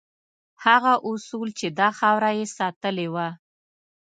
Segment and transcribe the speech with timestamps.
[0.65, 3.27] هغه اصول چې دا خاوره یې ساتلې وه.